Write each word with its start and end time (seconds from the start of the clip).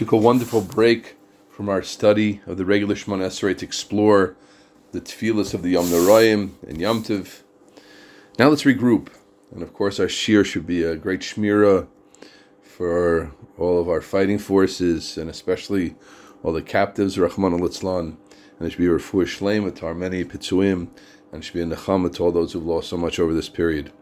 took 0.00 0.12
a 0.12 0.16
wonderful 0.16 0.62
break 0.62 1.18
from 1.50 1.68
our 1.68 1.82
study 1.82 2.40
of 2.46 2.56
the 2.56 2.64
regular 2.64 2.94
Shemoneh 2.94 3.26
Esrei 3.26 3.54
to 3.58 3.66
explore 3.66 4.34
the 4.92 5.00
tefillas 5.02 5.52
of 5.52 5.60
the 5.60 5.68
Yom 5.68 5.84
Noraim 5.88 6.52
and 6.66 6.80
Yom 6.80 7.02
Tiv. 7.02 7.44
Now 8.38 8.48
let's 8.48 8.62
regroup. 8.62 9.08
And 9.52 9.62
of 9.62 9.74
course, 9.74 10.00
our 10.00 10.08
shir 10.08 10.42
should 10.42 10.66
be 10.66 10.82
a 10.82 10.96
great 10.96 11.20
shmira 11.20 11.86
for 12.62 13.32
all 13.58 13.78
of 13.78 13.90
our 13.90 14.00
fighting 14.00 14.38
forces 14.38 15.18
and 15.18 15.28
especially 15.28 15.96
all 16.42 16.54
the 16.54 16.62
captives, 16.62 17.18
Rahman 17.18 17.52
al 17.52 17.98
And 17.98 18.16
it 18.62 18.70
should 18.70 18.78
be 18.78 18.86
a 18.86 18.92
refuah 18.92 19.26
shlema 19.26 19.74
to 19.76 19.86
our 19.86 19.94
many 19.94 20.24
pitzuim 20.24 20.88
and 21.30 21.42
it 21.42 21.44
should 21.44 21.52
be 21.52 21.60
a 21.60 21.66
nechama 21.66 22.10
to 22.14 22.24
all 22.24 22.32
those 22.32 22.54
who've 22.54 22.64
lost 22.64 22.88
so 22.88 22.96
much 22.96 23.18
over 23.18 23.34
this 23.34 23.50
period. 23.50 23.92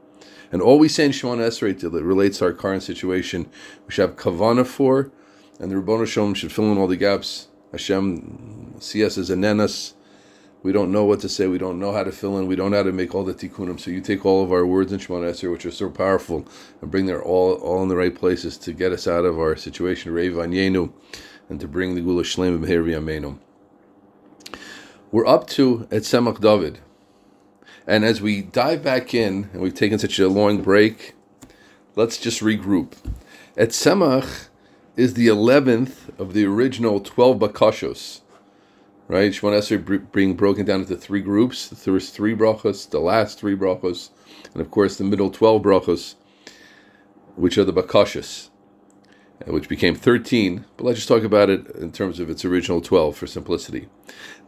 And 0.53 0.63
all 0.63 0.79
we 0.79 0.87
say 0.87 1.07
in 1.07 1.11
Shemoneh 1.11 1.49
Esrei 1.49 1.77
that 1.81 1.91
relates 1.91 2.39
to 2.39 2.45
our 2.45 2.53
current 2.53 2.85
situation, 2.85 3.51
we 3.85 3.93
should 3.93 4.09
have 4.09 4.17
kavana 4.17 4.65
for, 4.65 5.11
and 5.59 5.71
the 5.71 5.77
Ribono 5.77 6.07
Shel 6.07 6.27
Olam 6.27 6.37
should 6.37 6.53
fill 6.53 6.71
in 6.73 6.79
all 6.79 6.87
the 6.87 6.97
gaps. 6.97 7.49
Hashem 7.73 8.77
see 8.81 9.05
us 9.05 9.19
as 9.19 9.31
nenas. 9.31 9.95
We 10.63 10.73
don't 10.73 10.91
know 10.91 11.05
what 11.05 11.21
to 11.21 11.29
say. 11.29 11.47
We 11.47 11.59
don't 11.59 11.79
know 11.79 11.93
how 11.93 12.03
to 12.03 12.11
fill 12.11 12.37
in. 12.39 12.47
We 12.47 12.57
don't 12.57 12.73
know 12.73 12.79
how 12.79 12.83
to 12.83 12.93
make 12.93 13.15
all 13.15 13.25
the 13.25 13.35
tikkunim. 13.35 13.79
So 13.79 13.91
you 13.91 14.01
take 14.01 14.27
all 14.27 14.43
of 14.43 14.51
our 14.51 14.67
words 14.67 14.93
in 14.93 14.99
Shemoneh 14.99 15.31
Esrei, 15.31 15.53
which 15.53 15.65
are 15.65 15.71
so 15.71 15.89
powerful, 15.89 16.47
and 16.81 16.91
bring 16.91 17.07
them 17.07 17.21
all 17.25 17.55
all 17.55 17.83
in 17.83 17.89
the 17.89 17.97
right 17.97 18.15
places 18.15 18.59
to 18.59 18.73
get 18.73 18.93
us 18.93 19.07
out 19.07 19.25
of 19.25 19.39
our 19.39 19.55
situation, 19.55 20.13
Reivan 20.13 20.53
Yenu, 20.53 20.93
and 21.49 21.61
to 21.61 21.69
bring 21.69 21.95
the 21.95 22.01
Geula 22.01 22.23
Shlem 22.23 22.65
B'Heri 22.65 22.99
Amenu. 22.99 23.39
We're 25.13 25.27
up 25.27 25.47
to 25.51 25.87
Etzemach 25.91 26.41
David. 26.41 26.81
And 27.87 28.05
as 28.05 28.21
we 28.21 28.43
dive 28.43 28.83
back 28.83 29.15
in, 29.15 29.49
and 29.53 29.63
we've 29.63 29.75
taken 29.75 29.99
such 29.99 30.19
a 30.19 30.29
long 30.29 30.61
break, 30.61 31.15
let's 31.97 32.19
just 32.19 32.41
regroup. 32.41 32.93
At 33.57 33.71
Semach 33.71 34.49
is 34.99 35.15
the 35.15 35.29
11th 35.29 36.19
of 36.19 36.35
the 36.35 36.45
original 36.45 36.99
12 36.99 37.39
Bakashos. 37.39 38.21
Right? 39.07 39.31
Shemoneh 39.31 39.59
Esrei 39.59 40.11
being 40.11 40.35
broken 40.35 40.67
down 40.67 40.81
into 40.81 40.97
three 40.97 41.21
groups. 41.21 41.69
The 41.69 41.77
first 41.77 42.15
three 42.15 42.35
brachos, 42.35 42.91
the 42.91 42.99
last 42.99 43.39
three 43.39 43.55
brachos, 43.55 44.11
and 44.53 44.61
of 44.61 44.73
course 44.73 44.99
the 44.99 45.05
middle 45.05 45.31
12 45.31 45.63
brachos, 45.63 46.17
which 47.37 47.57
are 47.57 47.65
the 47.65 47.73
Bakashos, 47.73 48.49
which 49.47 49.69
became 49.69 49.95
13. 49.95 50.65
But 50.77 50.85
let's 50.85 50.99
just 50.99 51.09
talk 51.09 51.23
about 51.23 51.49
it 51.49 51.69
in 51.77 51.93
terms 51.93 52.19
of 52.19 52.29
its 52.29 52.45
original 52.45 52.81
12 52.81 53.17
for 53.17 53.29
simplicity. 53.29 53.89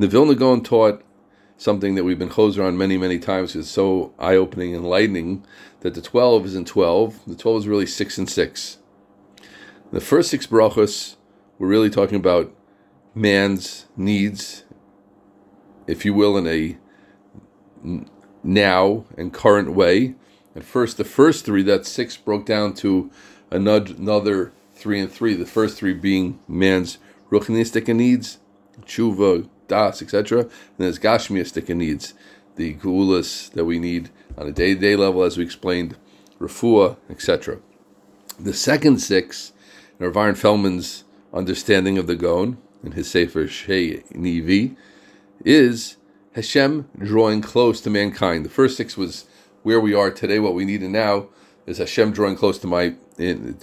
The 0.00 0.08
Vilna 0.08 0.34
Gaon 0.34 0.64
taught 0.64 1.00
something 1.58 1.94
that 1.94 2.02
we've 2.02 2.18
been 2.18 2.28
choser 2.28 2.66
on 2.66 2.76
many, 2.76 2.98
many 2.98 3.20
times. 3.20 3.54
It's 3.54 3.68
so 3.68 4.12
eye 4.18 4.34
opening 4.34 4.74
and 4.74 4.84
enlightening 4.84 5.46
that 5.82 5.94
the 5.94 6.02
12 6.02 6.46
isn't 6.46 6.66
12. 6.66 7.20
The 7.28 7.36
12 7.36 7.58
is 7.60 7.68
really 7.68 7.86
6 7.86 8.18
and 8.18 8.28
6. 8.28 8.78
The 9.92 10.00
first 10.00 10.30
six 10.30 10.46
brachos, 10.46 11.16
we're 11.58 11.66
really 11.66 11.90
talking 11.90 12.14
about 12.14 12.54
man's 13.12 13.86
needs, 13.96 14.64
if 15.88 16.04
you 16.04 16.14
will, 16.14 16.36
in 16.36 16.46
a 16.46 16.78
now 18.44 19.04
and 19.16 19.32
current 19.32 19.72
way. 19.72 20.14
And 20.54 20.64
first, 20.64 20.96
the 20.96 21.04
first 21.04 21.44
three, 21.44 21.64
that 21.64 21.86
six 21.86 22.16
broke 22.16 22.46
down 22.46 22.74
to 22.74 23.10
another 23.50 24.52
three 24.74 25.00
and 25.00 25.10
three. 25.10 25.34
The 25.34 25.44
first 25.44 25.76
three 25.76 25.94
being 25.94 26.38
man's 26.46 26.98
ruchnistic 27.28 27.92
needs, 27.92 28.38
tshuva, 28.82 29.48
das, 29.66 30.02
etc. 30.02 30.42
And 30.42 30.50
there's 30.78 31.00
gashmiastic 31.00 31.74
needs, 31.74 32.14
the 32.54 32.74
gulas 32.74 33.50
that 33.52 33.64
we 33.64 33.80
need 33.80 34.10
on 34.38 34.46
a 34.46 34.52
day-to-day 34.52 34.94
level, 34.94 35.24
as 35.24 35.36
we 35.36 35.42
explained, 35.42 35.96
refuah, 36.38 36.96
etc. 37.08 37.58
The 38.38 38.54
second 38.54 38.98
six, 38.98 39.52
in 40.00 40.06
Rav 40.06 40.16
Aaron 40.16 40.34
Feldman's 40.34 41.04
understanding 41.32 41.98
of 41.98 42.06
the 42.06 42.16
Gaon 42.16 42.56
in 42.82 42.92
his 42.92 43.10
Sefer 43.10 43.46
Shei 43.46 43.98
Nivi, 44.14 44.74
is 45.44 45.96
Hashem 46.32 46.88
drawing 46.98 47.42
close 47.42 47.80
to 47.82 47.90
mankind. 47.90 48.44
The 48.44 48.50
first 48.50 48.78
six 48.78 48.96
was 48.96 49.26
where 49.62 49.78
we 49.78 49.92
are 49.92 50.10
today, 50.10 50.38
what 50.38 50.54
we 50.54 50.64
need 50.64 50.82
and 50.82 50.92
now 50.92 51.28
is 51.66 51.78
Hashem 51.78 52.12
drawing 52.12 52.34
close 52.34 52.58
to 52.60 52.66
my 52.66 52.94
in, 53.18 53.58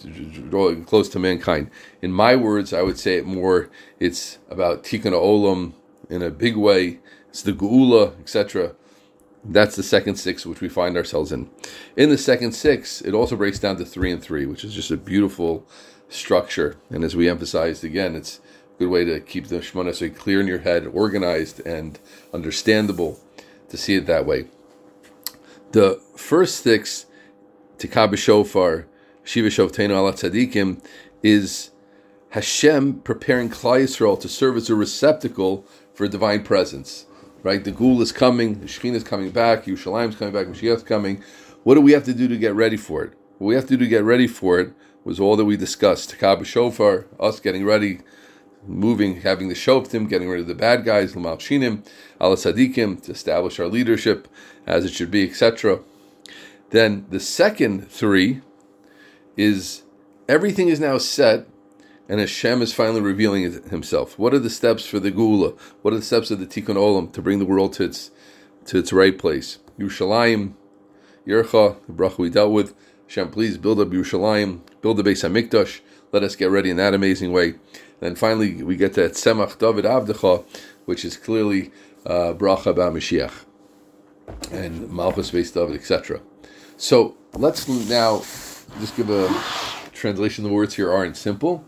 drawing 0.50 0.86
close 0.86 1.09
to 1.09 1.20
mankind. 1.20 1.72
In 2.03 2.12
my 2.12 2.36
words, 2.36 2.72
I 2.72 2.84
would 2.84 3.00
say 3.00 3.18
it 3.18 3.26
more. 3.26 3.70
It's 4.00 4.38
about 4.50 4.84
tikkun 4.84 5.14
olam 5.14 5.74
in 6.08 6.22
a 6.22 6.30
big 6.30 6.56
way. 6.56 7.00
It's 7.30 7.42
the 7.42 7.53
Geula, 7.53 8.20
etc. 8.20 8.76
That's 9.44 9.76
the 9.76 9.84
second 9.84 10.16
six 10.18 10.46
which 10.46 10.62
we 10.62 10.70
find 10.70 10.97
ourselves 10.97 11.31
in. 11.31 11.50
In 11.96 12.09
the 12.09 12.18
second 12.18 12.52
six, 12.52 13.02
it 13.02 13.16
also 13.16 13.36
breaks 13.36 13.58
down 13.58 13.78
to 13.78 13.86
three 13.86 14.12
and 14.12 14.22
three, 14.22 14.46
which 14.46 14.64
is 14.64 14.76
just 14.76 14.92
a 14.92 14.97
beautiful 14.97 15.68
structure. 16.09 16.78
And 16.90 17.03
as 17.03 17.16
we 17.16 17.29
emphasized 17.29 17.84
again, 17.84 18.16
it's 18.16 18.40
a 18.75 18.79
good 18.79 18.90
way 18.90 19.06
to 19.06 19.19
keep 19.19 19.47
the 19.47 19.59
Shemona 19.59 19.94
so 19.94 20.09
clear 20.09 20.40
in 20.40 20.47
your 20.47 20.59
head, 20.59 20.88
organized 20.88 21.66
and 21.66 22.00
understandable 22.34 23.19
to 23.69 23.78
see 23.78 23.95
it 23.95 24.06
that 24.06 24.25
way. 24.25 24.47
The 25.72 26.01
first 26.16 26.63
six, 26.63 27.06
Tikab 27.78 28.17
Shofar, 28.17 28.88
Shiva 29.23 29.50
Shovtenu 29.50 29.91
Ala 29.91 30.13
Tzadikim, 30.13 30.84
is 31.22 31.72
Hashem 32.29 33.01
preparing 33.01 33.50
Klal 33.50 33.84
Yisrael 33.84 34.19
to 34.22 34.29
serve 34.29 34.57
as 34.57 34.69
a 34.69 34.75
receptacle 34.75 35.66
for 35.94 36.07
divine 36.07 36.44
presence. 36.44 37.06
Right? 37.44 37.63
The 37.63 37.72
Gul 37.72 38.01
is 38.01 38.12
coming, 38.12 38.59
the 38.59 38.66
Shekhinah 38.66 38.96
is 38.96 39.03
coming 39.03 39.29
back, 39.29 39.66
Yerushalayim 39.66 40.09
is 40.09 40.16
coming 40.16 40.34
back, 40.34 40.47
Mashiach 40.47 40.78
is 40.78 40.84
coming. 40.84 41.23
What 41.63 41.75
do 41.75 41.81
we 41.81 41.91
have 41.91 42.03
to 42.06 42.13
do 42.13 42.28
to 42.28 42.38
get 42.38 42.56
ready 42.56 42.78
for 42.78 43.03
it? 43.03 43.13
What 43.38 43.48
we 43.48 43.56
have 43.56 43.66
to 43.68 43.78
do 43.78 43.86
to 43.86 43.88
get 43.88 44.03
ready 44.03 44.28
for 44.28 44.59
it 44.59 44.74
was 45.03 45.20
all 45.20 45.36
that 45.36 45.46
we 45.46 45.58
discussed. 45.58 46.12
Takab 46.12 46.46
Shofar, 46.46 47.06
us 47.20 47.40
getting 47.40 47.66
ready, 47.66 48.00
moving, 48.66 49.22
having 49.22 49.48
the 49.48 49.56
Shoftim, 49.56 50.09
getting 50.09 50.30
rid 50.30 50.42
of 50.42 50.48
the 50.48 50.56
bad 50.56 50.84
guys, 50.84 51.14
Lamal 51.14 51.38
Shinim, 51.38 51.86
Ala 52.20 52.36
Sadikim, 52.36 53.02
to 53.03 53.12
establish 53.12 53.59
our 53.59 53.68
leadership 53.68 54.28
as 54.66 54.86
it 54.86 54.92
should 54.92 55.12
be, 55.12 55.30
etc. 55.30 55.80
Then 56.72 57.06
the 57.09 57.20
second 57.20 57.90
three 57.90 58.42
is 59.38 59.84
everything 60.28 60.68
is 60.68 60.80
now 60.80 60.97
set 60.97 61.47
and 62.09 62.20
Hashem 62.20 62.62
is 62.62 62.74
finally 62.74 63.02
revealing 63.02 63.44
Himself. 63.70 64.18
What 64.18 64.34
are 64.34 64.40
the 64.40 64.50
steps 64.50 64.86
for 64.86 65.00
the 65.00 65.12
Geula? 65.12 65.58
What 65.81 65.94
are 65.94 65.97
the 65.97 66.03
steps 66.03 66.31
of 66.31 66.40
the 66.40 66.46
Tikkun 66.46 66.76
Olam 66.76 67.12
to 67.14 67.22
bring 67.22 67.40
the 67.40 67.46
world 67.46 67.74
to 67.74 67.84
its 67.84 68.12
to 68.66 68.78
its 68.78 68.92
right 68.92 69.18
place? 69.18 69.59
Yerushalayim, 69.78 70.53
Yercha, 71.28 71.78
the 71.86 71.94
bracha 71.94 72.18
we 72.18 72.30
dealt 72.30 72.52
with. 72.52 72.74
Hashem, 73.07 73.31
please 73.31 73.57
build 73.57 73.79
up 73.79 73.88
Yerushalayim, 73.88 74.59
build 74.81 74.97
the 74.97 75.03
Beis 75.03 75.23
Hamikdash. 75.23 75.79
Let 76.12 76.23
us 76.23 76.35
get 76.35 76.50
ready 76.50 76.69
in 76.69 76.75
that 76.78 76.94
amazing 76.94 77.31
way. 77.31 77.56
Then 78.01 78.16
finally, 78.16 78.62
we 78.62 78.75
get 78.75 78.94
to 78.95 79.07
Tzemach 79.09 79.57
David 79.57 79.85
Avdecha, 79.85 80.44
which 80.85 81.06
is 81.06 81.16
clearly 81.16 81.72
uh, 82.06 82.34
bracha 82.34 82.75
ba 82.75 82.91
Mashiach 82.91 83.46
and 84.51 84.90
Malchus 84.90 85.31
Beis 85.31 85.53
David, 85.53 85.75
etc. 85.75 86.19
So 86.75 87.16
let's 87.34 87.67
now 87.90 88.19
just 88.79 88.97
give 88.97 89.09
a 89.09 89.29
translation. 89.94 90.44
The 90.44 90.51
words 90.51 90.75
here 90.75 90.91
aren't 90.91 91.16
simple. 91.16 91.63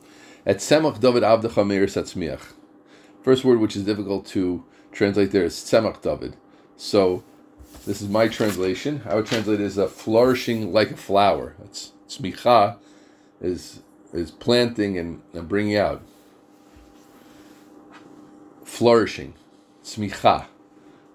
At 0.45 0.57
Semach 0.57 0.99
David 0.99 1.23
Avdecha 1.23 1.65
Meir 1.65 1.85
Satzmiach. 1.85 2.53
First 3.23 3.45
word 3.45 3.59
which 3.59 3.77
is 3.77 3.83
difficult 3.83 4.25
to 4.27 4.65
translate 4.91 5.31
there 5.31 5.45
is 5.45 5.55
Semach 5.55 6.01
David. 6.01 6.35
So 6.75 7.23
this 7.85 8.01
is 8.01 8.07
my 8.07 8.27
translation. 8.27 9.01
I 9.05 9.15
would 9.15 9.25
translate 9.25 9.59
it 9.61 9.65
as 9.65 9.77
a 9.77 9.87
flourishing 9.87 10.71
like 10.73 10.91
a 10.91 10.97
flower. 10.97 11.55
It's 11.63 11.91
smicha 12.07 12.77
is 13.41 13.81
is 14.13 14.31
planting 14.31 14.97
and, 14.97 15.21
and 15.33 15.47
bringing 15.47 15.77
out. 15.77 16.01
Flourishing. 18.63 19.33
Smicha. 19.83 20.45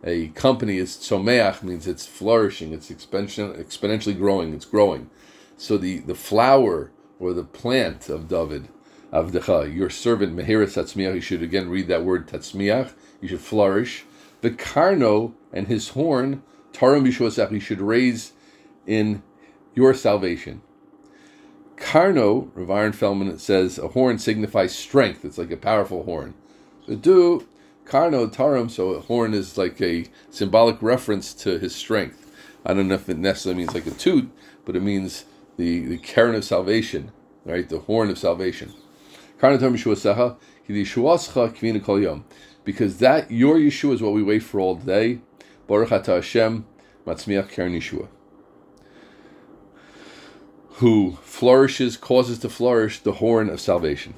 A 0.07 0.29
company 0.29 0.77
is 0.77 0.97
tzomeach 0.97 1.63
means 1.63 1.87
it's 1.87 2.07
flourishing, 2.07 2.73
it's 2.73 2.91
expansion, 2.91 3.55
exponentially 3.55 4.17
growing, 4.17 4.53
it's 4.53 4.67
growing. 4.67 5.09
So 5.57 5.79
the, 5.79 5.99
the 6.01 6.15
flower 6.15 6.91
or 7.19 7.33
the 7.33 7.45
plant 7.45 8.09
of 8.11 8.29
David 8.29 8.69
Avdecha, 9.13 9.75
your 9.75 9.89
servant 9.89 10.37
Mehiras 10.37 10.75
Tatzmiach, 10.75 11.15
you 11.15 11.21
should 11.21 11.43
again 11.43 11.71
read 11.71 11.89
that 11.89 12.05
word 12.05 12.29
Tatzmiach, 12.29 12.93
you 13.23 13.29
should 13.29 13.41
flourish. 13.41 14.05
The 14.43 14.51
Karno 14.51 15.33
and 15.53 15.69
his 15.69 15.91
horn, 15.91 16.43
Taram 16.75 17.07
Yishuasach, 17.07 17.53
you 17.53 17.61
should 17.61 17.81
raise 17.81 18.33
in 18.87 19.23
your 19.75 19.95
salvation. 19.95 20.61
Karno, 21.77 22.51
Rav 22.55 22.71
Aaron 22.71 22.93
Feldman 22.93 23.39
says, 23.39 23.79
a 23.79 23.89
horn 23.89 24.19
signifies 24.19 24.77
strength. 24.77 25.25
It's 25.25 25.39
like 25.39 25.51
a 25.51 25.57
powerful 25.57 26.05
horn. 26.05 26.35
The 26.87 26.97
do, 26.97 27.47
Karno, 27.87 28.29
Taram, 28.29 28.71
so 28.71 28.91
a 28.91 29.01
horn 29.01 29.35
is 29.35 29.57
like 29.57 29.81
a 29.81 30.07
symbolic 30.31 30.83
reference 30.83 31.33
to 31.35 31.59
his 31.59 31.75
strength. 31.75 32.31
I 32.67 32.75
don't 32.75 32.89
know 32.89 32.95
if 32.95 33.09
it 33.09 33.19
necessarily 33.19 33.59
means 33.59 33.75
like 33.75 33.87
a 33.87 33.91
toot, 33.93 34.31
but 34.65 34.77
it 34.77 34.83
means 34.83 35.25
the, 35.57 35.87
the 35.87 35.99
keren 35.99 36.35
of 36.35 36.45
salvation, 36.45 37.13
right? 37.45 37.69
The 37.69 37.81
horn 37.81 38.11
of 38.11 38.19
salvation. 38.19 38.73
Because 42.65 42.99
that 42.99 43.31
your 43.31 43.57
Yeshua 43.57 43.93
is 43.93 44.03
what 44.03 44.13
we 44.13 44.23
wait 44.23 44.43
for 44.43 44.61
all 44.61 44.75
day. 44.77 45.21
Baruch 45.67 45.93
Ata 45.93 46.13
Hashem, 46.13 46.67
Matzmiach 47.07 47.51
Karen 47.51 47.73
Yeshua. 47.73 48.09
Who 50.79 51.19
flourishes, 51.23 51.97
causes 51.97 52.39
to 52.41 52.49
flourish 52.49 53.01
the 53.01 53.13
horn 53.13 53.49
of 53.49 53.61
salvation. 53.61 54.15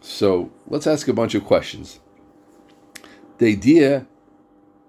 So 0.00 0.50
let's 0.66 0.86
ask 0.86 1.08
a 1.08 1.12
bunch 1.12 1.34
of 1.34 1.44
questions. 1.44 2.00
The 3.38 3.46
idea 3.46 4.06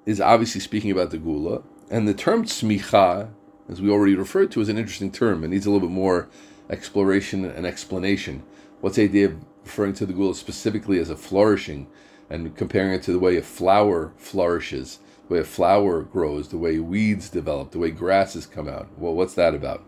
is 0.05 0.21
obviously 0.21 0.61
speaking 0.61 0.91
about 0.91 1.11
the 1.11 1.17
geula, 1.17 1.63
and 1.89 2.07
the 2.07 2.13
term 2.13 2.45
tzmicha, 2.45 3.29
as 3.69 3.81
we 3.81 3.89
already 3.89 4.15
referred 4.15 4.51
to, 4.51 4.61
is 4.61 4.69
an 4.69 4.77
interesting 4.77 5.11
term. 5.11 5.43
It 5.43 5.49
needs 5.49 5.65
a 5.65 5.71
little 5.71 5.87
bit 5.87 5.93
more 5.93 6.29
exploration 6.69 7.45
and 7.45 7.65
explanation. 7.65 8.43
What's 8.81 8.95
the 8.95 9.03
idea 9.03 9.27
of 9.27 9.37
referring 9.63 9.93
to 9.93 10.05
the 10.05 10.13
geula 10.13 10.35
specifically 10.35 10.99
as 10.99 11.09
a 11.09 11.17
flourishing 11.17 11.87
and 12.29 12.55
comparing 12.55 12.93
it 12.93 13.03
to 13.03 13.11
the 13.11 13.19
way 13.19 13.37
a 13.37 13.41
flower 13.41 14.13
flourishes, 14.17 14.99
way 15.29 15.39
a 15.39 15.43
flower 15.43 16.01
grows, 16.03 16.49
the 16.49 16.57
way 16.57 16.79
weeds 16.79 17.29
develop, 17.29 17.71
the 17.71 17.79
way 17.79 17.91
grasses 17.91 18.45
come 18.45 18.67
out? 18.67 18.87
Well, 18.97 19.13
what's 19.13 19.33
that 19.35 19.55
about? 19.55 19.83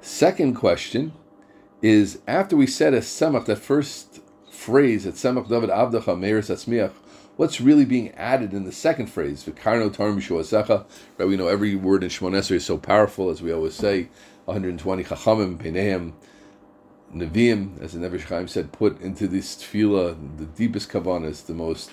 Second 0.00 0.54
question 0.54 1.12
is 1.82 2.20
after 2.26 2.56
we 2.56 2.66
said 2.66 2.94
a 2.94 3.00
semach, 3.00 3.46
that 3.46 3.58
first 3.58 4.20
phrase 4.50 5.06
at 5.06 5.14
semach 5.14 5.48
David 5.48 5.70
Avdacha 5.70 6.18
Meir 6.18 6.40
Satzmiach, 6.40 6.92
what's 7.36 7.60
really 7.60 7.84
being 7.84 8.10
added 8.12 8.52
in 8.52 8.64
the 8.64 8.72
second 8.72 9.06
phrase? 9.06 9.44
V'karno 9.44 9.92
tar 9.92 10.10
mishuasecha. 10.10 10.84
Right, 11.16 11.28
we 11.28 11.36
know 11.36 11.48
every 11.48 11.76
word 11.76 12.02
in 12.02 12.10
Shemoneh 12.10 12.38
Esrei 12.38 12.56
is 12.56 12.66
so 12.66 12.78
powerful, 12.78 13.30
as 13.30 13.40
we 13.40 13.52
always 13.52 13.74
say. 13.74 14.08
120 14.46 15.04
chachamim, 15.04 15.58
peineim, 15.58 16.12
neviim, 17.14 17.80
as 17.82 17.92
the 17.92 17.98
Nefesh 17.98 18.22
HaChaim 18.22 18.48
said, 18.48 18.72
put 18.72 19.00
into 19.00 19.28
this 19.28 19.56
tefillah 19.56 20.38
the 20.38 20.46
deepest 20.46 20.88
kavanas, 20.88 21.46
the 21.46 21.54
most 21.54 21.90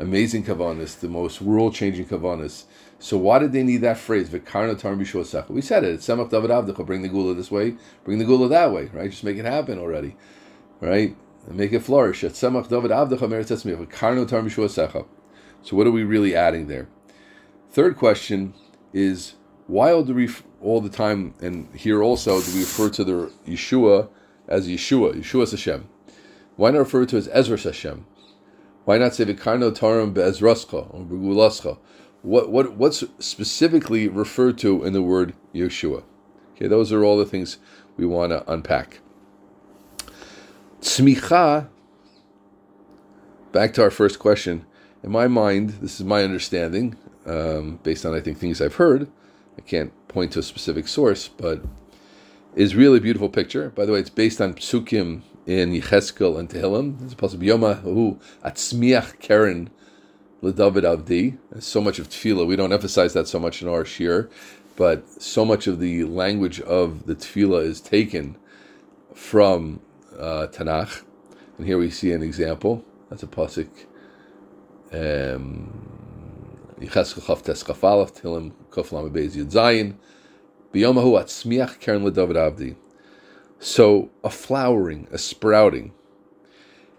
amazing 0.00 0.44
kavanas, 0.44 0.98
the 0.98 1.08
most 1.08 1.40
world-changing 1.40 2.06
kavanas. 2.06 2.64
So 2.98 3.16
why 3.16 3.38
did 3.38 3.52
they 3.52 3.62
need 3.62 3.78
that 3.78 3.98
phrase? 3.98 4.30
We 4.30 4.40
said 4.40 5.84
it. 5.84 6.02
Bring 6.02 7.02
the 7.02 7.08
geula 7.08 7.36
this 7.36 7.50
way. 7.50 7.76
Bring 8.04 8.18
the 8.18 8.24
geula 8.24 8.48
that 8.50 8.72
way. 8.72 8.90
Right? 8.92 9.10
Just 9.10 9.24
make 9.24 9.36
it 9.36 9.44
happen 9.44 9.78
already. 9.78 10.16
Right? 10.80 11.16
and 11.46 11.56
make 11.56 11.72
it 11.72 11.80
flourish. 11.80 12.20
So 12.20 12.50
what 15.76 15.86
are 15.86 15.90
we 15.90 16.04
really 16.04 16.34
adding 16.34 16.66
there? 16.68 16.88
Third 17.70 17.96
question 17.96 18.54
is 18.92 19.34
why 19.66 20.02
do 20.02 20.14
we 20.14 20.28
all 20.60 20.80
the 20.80 20.88
time 20.88 21.34
and 21.40 21.68
here 21.74 22.02
also 22.02 22.40
do 22.40 22.52
we 22.54 22.60
refer 22.60 22.90
to 22.90 23.04
the 23.04 23.32
Yeshua 23.46 24.08
as 24.48 24.68
Yeshua, 24.68 25.14
Yeshua 25.14 25.50
Hashem? 25.50 25.88
Why 26.56 26.70
not 26.70 26.78
refer 26.80 27.06
to 27.06 27.16
as 27.16 27.28
Ezra 27.28 27.58
Hashem? 27.58 28.04
Why 28.90 28.98
not 28.98 29.14
say 29.14 29.24
Vikarno 29.24 29.70
Tarim 29.70 30.12
Be'ezrascha 30.12 30.92
or 30.92 31.04
Begulascha? 31.04 31.78
What 32.22 32.50
what 32.50 32.72
what's 32.72 33.04
specifically 33.20 34.08
referred 34.08 34.58
to 34.58 34.82
in 34.82 34.94
the 34.94 35.00
word 35.00 35.32
Yeshua? 35.54 36.02
Okay, 36.56 36.66
those 36.66 36.92
are 36.92 37.04
all 37.04 37.16
the 37.16 37.24
things 37.24 37.58
we 37.96 38.04
want 38.04 38.32
to 38.32 38.52
unpack. 38.52 38.98
Tzmicha, 40.80 41.68
back 43.52 43.74
to 43.74 43.82
our 43.82 43.92
first 43.92 44.18
question. 44.18 44.66
In 45.04 45.12
my 45.12 45.28
mind, 45.28 45.70
this 45.80 46.00
is 46.00 46.04
my 46.04 46.24
understanding, 46.24 46.96
um, 47.26 47.78
based 47.84 48.04
on 48.04 48.12
I 48.12 48.18
think 48.18 48.38
things 48.38 48.60
I've 48.60 48.74
heard. 48.74 49.08
I 49.56 49.60
can't 49.60 49.92
point 50.08 50.32
to 50.32 50.40
a 50.40 50.42
specific 50.42 50.88
source, 50.88 51.28
but 51.28 51.62
is 52.56 52.74
really 52.74 52.98
a 52.98 53.00
beautiful 53.00 53.28
picture. 53.28 53.70
By 53.70 53.86
the 53.86 53.92
way, 53.92 54.00
it's 54.00 54.10
based 54.10 54.40
on 54.40 54.54
psukim 54.54 55.22
in 55.46 55.72
Yecheskel 55.72 56.38
and 56.38 56.48
Tehillim. 56.48 56.98
There's 56.98 57.12
a 57.12 57.16
possible 57.16 57.44
Yoma 57.44 58.18
atzmiach 58.44 59.18
keren 59.20 59.70
leDavid 60.42 60.82
Avdi. 60.82 61.38
So 61.62 61.80
much 61.80 61.98
of 61.98 62.08
tefillah. 62.08 62.46
We 62.46 62.56
don't 62.56 62.72
emphasize 62.72 63.12
that 63.14 63.28
so 63.28 63.38
much 63.38 63.62
in 63.62 63.68
our 63.68 63.84
shir, 63.84 64.28
but 64.76 65.08
so 65.22 65.44
much 65.44 65.66
of 65.66 65.80
the 65.80 66.04
language 66.04 66.60
of 66.60 67.06
the 67.06 67.14
tefillah 67.14 67.64
is 67.64 67.80
taken 67.80 68.36
from 69.14 69.80
uh, 70.18 70.46
Tanakh, 70.50 71.02
and 71.58 71.66
here 71.66 71.78
we 71.78 71.90
see 71.90 72.12
an 72.12 72.22
example. 72.22 72.84
That's 73.08 73.22
a 73.22 73.26
pasuk. 73.26 73.68
Um, 74.92 75.88
Yecheskel 76.80 77.22
Chav 77.22 77.42
Tes 77.42 77.62
Chafalaf 77.62 78.20
Tilim 78.20 78.52
Kuf 78.70 78.92
Lam 78.92 79.10
Beis 79.10 79.36
Yud 79.36 79.52
Zayin 79.52 79.94
Biyomahu 80.72 81.20
Atzmiach 81.20 81.78
Karen 81.78 82.02
LeDavid 82.02 82.36
Avdi. 82.36 82.76
So 83.62 84.08
a 84.24 84.30
flowering, 84.30 85.06
a 85.12 85.18
sprouting. 85.18 85.92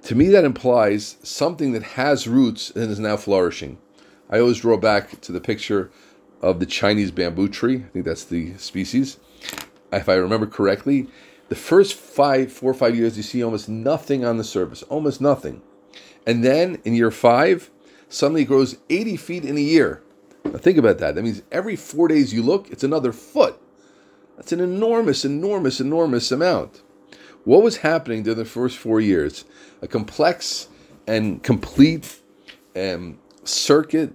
To 0.03 0.15
me, 0.15 0.27
that 0.29 0.45
implies 0.45 1.17
something 1.23 1.71
that 1.71 1.83
has 1.83 2.27
roots 2.27 2.69
and 2.69 2.91
is 2.91 2.99
now 2.99 3.17
flourishing. 3.17 3.79
I 4.29 4.39
always 4.39 4.59
draw 4.59 4.77
back 4.77 5.19
to 5.21 5.31
the 5.31 5.41
picture 5.41 5.89
of 6.39 6.59
the 6.59 6.67
Chinese 6.67 7.09
bamboo 7.09 7.49
tree. 7.49 7.77
I 7.77 7.89
think 7.89 8.05
that's 8.05 8.23
the 8.23 8.55
species. 8.57 9.17
If 9.91 10.07
I 10.07 10.13
remember 10.13 10.45
correctly, 10.45 11.07
the 11.49 11.55
first 11.55 11.95
five, 11.95 12.51
four 12.51 12.71
or 12.71 12.75
five 12.75 12.95
years, 12.95 13.17
you 13.17 13.23
see 13.23 13.43
almost 13.43 13.67
nothing 13.67 14.23
on 14.23 14.37
the 14.37 14.43
surface, 14.43 14.83
almost 14.83 15.19
nothing. 15.19 15.61
And 16.27 16.43
then 16.43 16.79
in 16.85 16.93
year 16.93 17.11
five, 17.11 17.71
suddenly 18.07 18.43
it 18.43 18.45
grows 18.45 18.77
80 18.89 19.17
feet 19.17 19.45
in 19.45 19.57
a 19.57 19.61
year. 19.61 20.03
Now 20.45 20.59
think 20.59 20.77
about 20.77 20.99
that. 20.99 21.15
That 21.15 21.23
means 21.23 21.41
every 21.51 21.75
four 21.75 22.07
days 22.07 22.33
you 22.33 22.43
look, 22.43 22.69
it's 22.71 22.83
another 22.83 23.11
foot. 23.11 23.60
That's 24.35 24.51
an 24.51 24.59
enormous, 24.59 25.25
enormous, 25.25 25.79
enormous 25.79 26.31
amount. 26.31 26.81
What 27.43 27.63
was 27.63 27.77
happening 27.77 28.23
during 28.23 28.37
the 28.37 28.45
first 28.45 28.77
four 28.77 29.01
years? 29.01 29.45
A 29.81 29.87
complex 29.87 30.67
and 31.07 31.41
complete 31.41 32.19
um, 32.75 33.19
circuit 33.43 34.13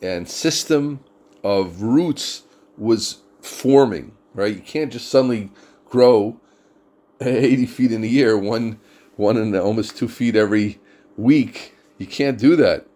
and 0.00 0.28
system 0.28 1.00
of 1.44 1.82
roots 1.82 2.42
was 2.76 3.18
forming, 3.40 4.12
right? 4.34 4.54
You 4.54 4.62
can't 4.62 4.92
just 4.92 5.08
suddenly 5.08 5.50
grow 5.84 6.40
80 7.20 7.66
feet 7.66 7.92
in 7.92 8.02
a 8.02 8.06
year, 8.06 8.36
one, 8.38 8.80
one 9.16 9.36
and 9.36 9.54
almost 9.54 9.96
two 9.96 10.08
feet 10.08 10.34
every 10.34 10.80
week. 11.16 11.74
You 11.98 12.06
can't 12.06 12.38
do 12.38 12.56
that 12.56 12.86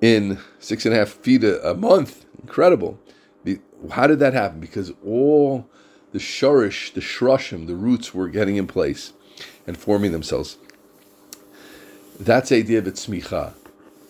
in 0.00 0.38
six 0.58 0.86
and 0.86 0.94
a 0.94 0.98
half 0.98 1.08
feet 1.08 1.44
a, 1.44 1.70
a 1.70 1.74
month. 1.74 2.24
Incredible. 2.40 2.98
How 3.90 4.06
did 4.06 4.18
that 4.20 4.32
happen? 4.32 4.60
Because 4.60 4.92
all 5.04 5.68
the 6.12 6.18
shurish, 6.18 6.92
the 6.92 7.00
shrushim, 7.00 7.66
the 7.66 7.74
roots 7.74 8.14
were 8.14 8.28
getting 8.28 8.56
in 8.56 8.66
place 8.66 9.12
and 9.66 9.76
forming 9.76 10.12
themselves. 10.12 10.58
That's 12.18 12.48
the 12.48 12.56
idea 12.56 12.78
of 12.78 12.84
tzmicha, 12.84 13.52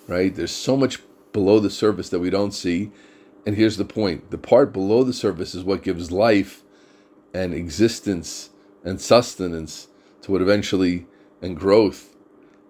right? 0.07 0.35
There's 0.35 0.53
so 0.53 0.77
much 0.77 1.01
below 1.33 1.59
the 1.59 1.71
surface 1.71 2.09
that 2.11 2.21
we 2.21 2.31
don't 2.31 2.53
see. 2.53 2.93
And 3.45 3.57
here's 3.57 3.77
the 3.77 3.85
point 3.85 4.31
the 4.31 4.39
part 4.39 4.73
below 4.73 5.05
the 5.05 5.13
surface 5.13 5.55
is 5.55 5.65
what 5.65 5.83
gives 5.83 6.11
life 6.11 6.63
and 7.35 7.53
existence 7.53 8.51
and 8.85 9.01
sustenance 9.01 9.89
to 10.23 10.33
what 10.33 10.41
eventually 10.41 11.07
and 11.43 11.57
growth 11.57 12.17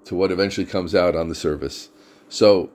to 0.06 0.14
what 0.14 0.30
eventually 0.30 0.66
comes 0.66 0.94
out 0.94 1.14
on 1.14 1.28
the 1.28 1.35
surface. 1.35 1.90
So 2.28 2.70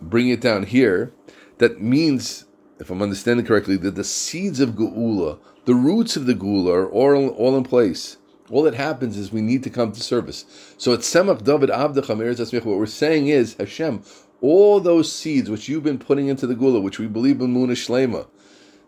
bring 0.00 0.28
it 0.28 0.40
down 0.40 0.64
here. 0.64 1.12
That 1.58 1.80
means, 1.80 2.44
if 2.78 2.90
I'm 2.90 3.02
understanding 3.02 3.44
correctly, 3.46 3.76
that 3.78 3.94
the 3.94 4.04
seeds 4.04 4.60
of 4.60 4.70
Geula, 4.70 5.38
the 5.64 5.74
roots 5.74 6.16
of 6.16 6.26
the 6.26 6.34
Geula 6.34 6.74
are 6.74 6.90
all, 6.90 7.28
all 7.30 7.56
in 7.56 7.64
place. 7.64 8.16
All 8.50 8.62
that 8.62 8.74
happens 8.74 9.16
is 9.16 9.30
we 9.30 9.42
need 9.42 9.62
to 9.64 9.70
come 9.70 9.92
to 9.92 10.00
service. 10.00 10.44
So 10.78 10.92
at 10.94 11.00
Semach 11.00 11.44
David 11.44 11.70
Abdacham 11.70 12.64
what 12.64 12.78
we're 12.78 12.86
saying 12.86 13.28
is, 13.28 13.54
Hashem, 13.54 14.02
all 14.40 14.80
those 14.80 15.12
seeds 15.12 15.50
which 15.50 15.68
you've 15.68 15.82
been 15.82 15.98
putting 15.98 16.28
into 16.28 16.46
the 16.46 16.54
Geula, 16.54 16.82
which 16.82 16.98
we 16.98 17.06
believe 17.06 17.40
in 17.40 17.54
Muna 17.54 17.72
Shlema, 17.72 18.26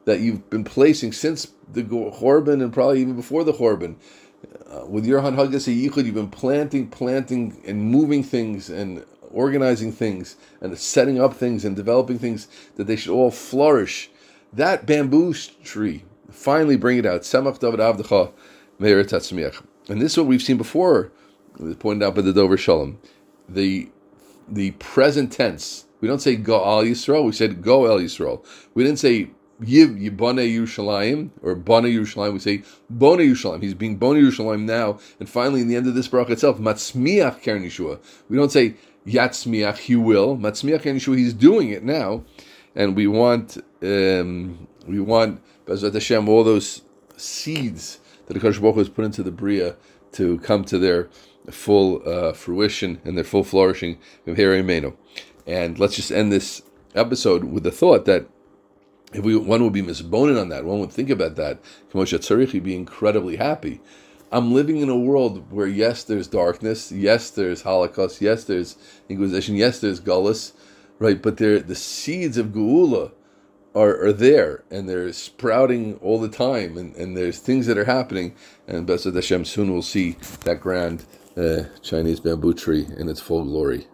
that 0.06 0.20
you've 0.20 0.48
been 0.48 0.64
placing 0.64 1.12
since 1.12 1.52
the 1.70 1.82
Horban 1.82 2.62
and 2.62 2.72
probably 2.72 3.00
even 3.00 3.16
before 3.16 3.44
the 3.44 3.52
Horban, 3.52 3.96
Uh, 4.70 4.86
with 4.86 5.04
your 5.04 5.20
Hanhagas 5.20 5.66
Yichud, 5.68 6.04
you've 6.06 6.14
been 6.14 6.30
planting, 6.30 6.86
planting, 6.88 7.60
and 7.66 7.82
moving 7.82 8.22
things 8.22 8.70
and 8.70 9.04
organizing 9.32 9.92
things 9.92 10.36
and 10.60 10.76
setting 10.78 11.20
up 11.20 11.34
things 11.34 11.64
and 11.64 11.76
developing 11.76 12.18
things 12.18 12.48
that 12.76 12.86
they 12.86 12.96
should 12.96 13.12
all 13.12 13.30
flourish. 13.30 14.10
That 14.52 14.86
bamboo 14.86 15.34
tree, 15.62 16.04
finally 16.30 16.76
bring 16.76 16.98
it 16.98 17.06
out. 17.06 17.22
David 17.22 17.80
Avdecha 17.80 18.32
Meir. 18.78 19.52
And 19.88 20.00
this 20.00 20.12
is 20.12 20.18
what 20.18 20.26
we've 20.26 20.42
seen 20.42 20.56
before, 20.56 21.12
pointed 21.78 22.04
out 22.04 22.14
by 22.14 22.22
the 22.22 22.32
Dover 22.32 22.56
Shalom. 22.56 22.98
The 23.48 23.88
the 24.48 24.72
present 24.72 25.32
tense. 25.32 25.86
We 26.00 26.08
don't 26.08 26.20
say 26.20 26.34
go 26.34 26.64
al 26.64 26.82
Yisrael. 26.82 27.24
We 27.24 27.32
said 27.32 27.62
go 27.62 27.86
el 27.86 28.00
Yisrael. 28.00 28.44
We 28.74 28.82
didn't 28.82 28.98
say 28.98 29.30
Yiv 29.62 30.00
Yibane 30.00 30.50
Yerushalayim, 30.50 31.30
or 31.42 31.54
Bana 31.54 31.88
Yerushalayim, 31.88 32.32
we 32.32 32.38
say 32.38 32.62
Bona 32.88 33.22
Yerushalayim. 33.22 33.62
He's 33.62 33.74
being 33.74 33.96
Bona 33.96 34.20
Yerushalayim 34.20 34.62
now, 34.62 34.98
and 35.18 35.28
finally 35.28 35.60
in 35.60 35.68
the 35.68 35.76
end 35.76 35.86
of 35.86 35.94
this 35.94 36.08
bracha 36.08 36.30
itself, 36.30 36.58
Matzmiach 36.58 37.42
Karen 37.42 37.62
Yeshua. 37.62 37.98
We 38.28 38.36
don't 38.36 38.50
say 38.50 38.74
Yatzmiach, 39.06 39.78
he 39.78 39.96
will. 39.96 40.36
Matzmiach 40.36 40.82
Yeshua, 40.82 41.16
he's 41.16 41.34
doing 41.34 41.70
it 41.70 41.82
now, 41.82 42.24
and 42.74 42.96
we 42.96 43.06
want, 43.06 43.56
um, 43.82 44.66
we 44.86 45.00
want, 45.00 45.40
Bezrat 45.66 45.94
Hashem, 45.94 46.28
all 46.28 46.44
those 46.44 46.82
seeds 47.16 48.00
that 48.26 48.34
the 48.34 48.40
Baruch 48.40 48.76
has 48.76 48.88
put 48.88 49.04
into 49.04 49.22
the 49.22 49.30
Bria 49.30 49.76
to 50.12 50.38
come 50.38 50.64
to 50.64 50.78
their 50.78 51.08
full 51.50 52.06
uh, 52.08 52.32
fruition 52.32 53.00
and 53.04 53.16
their 53.16 53.24
full 53.24 53.44
flourishing. 53.44 53.98
And 54.26 55.78
let's 55.78 55.96
just 55.96 56.12
end 56.12 56.32
this 56.32 56.62
episode 56.94 57.44
with 57.44 57.62
the 57.62 57.70
thought 57.70 58.04
that 58.04 58.26
if 59.12 59.24
we, 59.24 59.36
one 59.36 59.64
would 59.64 59.72
be 59.72 59.82
misboning 59.82 60.40
on 60.40 60.48
that, 60.50 60.64
one 60.64 60.78
would 60.80 60.92
think 60.92 61.10
about 61.10 61.36
that. 61.36 61.60
Moshe 61.92 62.16
Tzarich 62.16 62.52
would 62.52 62.62
be 62.62 62.76
incredibly 62.76 63.36
happy. 63.36 63.80
I'm 64.32 64.54
living 64.54 64.76
in 64.76 64.88
a 64.88 64.96
world 64.96 65.50
where 65.50 65.66
yes, 65.66 66.04
there's 66.04 66.28
darkness, 66.28 66.92
yes, 66.92 67.30
there's 67.30 67.62
Holocaust, 67.62 68.20
yes, 68.20 68.44
there's 68.44 68.76
Inquisition, 69.08 69.56
yes, 69.56 69.80
there's 69.80 70.00
Gullus, 70.00 70.52
right? 71.00 71.20
But 71.20 71.38
there, 71.38 71.58
the 71.58 71.74
seeds 71.74 72.36
of 72.36 72.48
Geula 72.48 73.12
are, 73.74 74.04
are 74.04 74.12
there 74.12 74.62
and 74.70 74.88
they're 74.88 75.12
sprouting 75.12 75.98
all 76.02 76.20
the 76.20 76.28
time, 76.28 76.78
and, 76.78 76.94
and 76.94 77.16
there's 77.16 77.40
things 77.40 77.66
that 77.66 77.78
are 77.78 77.84
happening. 77.84 78.36
And 78.68 78.86
Besed 78.86 79.14
Hashem 79.14 79.44
soon 79.44 79.72
we'll 79.72 79.82
see 79.82 80.16
that 80.44 80.60
grand 80.60 81.04
uh, 81.36 81.64
Chinese 81.82 82.20
bamboo 82.20 82.54
tree 82.54 82.86
in 82.98 83.08
its 83.08 83.20
full 83.20 83.44
glory. 83.44 83.88